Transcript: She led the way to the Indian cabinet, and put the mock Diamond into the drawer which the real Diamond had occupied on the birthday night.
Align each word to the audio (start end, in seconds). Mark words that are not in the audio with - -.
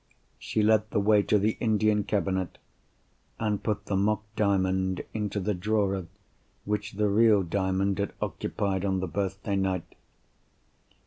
She 0.39 0.63
led 0.63 0.89
the 0.89 0.99
way 0.99 1.21
to 1.21 1.37
the 1.37 1.57
Indian 1.59 2.03
cabinet, 2.03 2.57
and 3.39 3.61
put 3.61 3.85
the 3.85 3.95
mock 3.95 4.23
Diamond 4.35 5.03
into 5.13 5.39
the 5.39 5.53
drawer 5.53 6.07
which 6.65 6.93
the 6.93 7.07
real 7.07 7.43
Diamond 7.43 7.99
had 7.99 8.13
occupied 8.19 8.83
on 8.83 8.99
the 8.99 9.07
birthday 9.07 9.55
night. 9.57 9.93